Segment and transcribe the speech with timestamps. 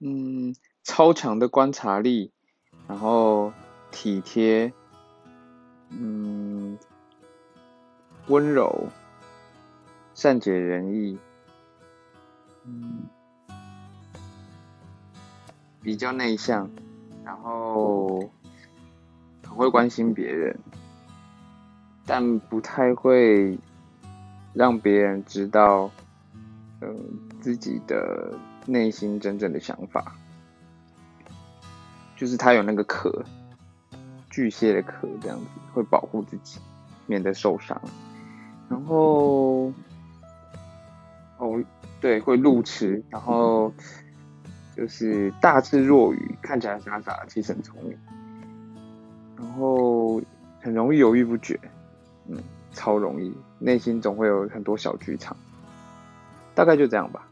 [0.00, 0.54] 嗯，
[0.84, 2.30] 超强的观察力，
[2.86, 3.52] 然后
[3.90, 4.72] 体贴，
[5.90, 6.78] 嗯，
[8.28, 8.88] 温柔，
[10.14, 11.18] 善解人意，
[12.64, 13.08] 嗯，
[15.82, 16.70] 比较内向，
[17.24, 18.30] 然后
[19.42, 20.58] 很会关心别人，
[22.06, 23.58] 但不太会
[24.54, 25.90] 让别人知道，
[26.80, 28.32] 嗯，自己的。
[28.70, 30.14] 内心真正的想法，
[32.14, 33.24] 就是他有那个壳，
[34.28, 36.60] 巨蟹的壳这样子，会保护自己，
[37.06, 37.80] 免得受伤。
[38.68, 39.72] 然后，
[41.38, 41.64] 哦，
[41.98, 43.72] 对，会路痴，然后
[44.76, 47.96] 就是大智若愚，看起来傻傻，其实很聪明。
[49.38, 50.20] 然后
[50.60, 51.58] 很容易犹豫不决，
[52.26, 52.36] 嗯，
[52.72, 55.34] 超容易，内心总会有很多小剧场。
[56.58, 57.24] 大概就这样吧。